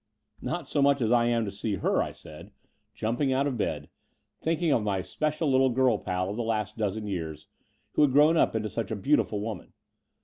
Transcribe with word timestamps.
"Not 0.41 0.67
so 0.67 0.81
much 0.81 0.99
as 0.99 1.11
I 1.11 1.25
am 1.27 1.45
to 1.45 1.51
seeing 1.51 1.81
her/' 1.81 2.01
I 2.01 2.11
said, 2.11 2.47
84 2.47 2.47
The 2.47 2.49
Door 2.49 2.57
of 2.57 2.57
the 2.57 2.63
Unreal 2.63 2.93
jumping 3.29 3.33
out 3.33 3.47
of 3.53 3.57
bed, 3.59 3.89
thinking 4.41 4.71
of 4.71 4.81
my 4.81 5.01
special 5.03 5.51
little 5.51 5.69
girl 5.69 5.99
pal 5.99 6.31
of 6.31 6.37
the 6.37 6.41
last 6.43 6.75
dozen 6.75 7.05
years, 7.05 7.45
who 7.91 8.01
had 8.01 8.11
grown 8.11 8.35
up 8.35 8.55
into 8.55 8.71
such 8.71 8.89
a 8.89 8.95
beautiful 8.95 9.41
woman. 9.41 9.73